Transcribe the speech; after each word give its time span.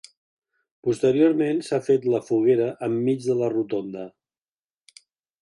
Posteriorment 0.87 1.61
s’ha 1.67 1.79
fet 1.89 2.07
la 2.15 2.21
foguera, 2.31 2.71
enmig 2.89 3.23
de 3.27 3.37
la 3.43 3.53
rotonda. 3.57 4.09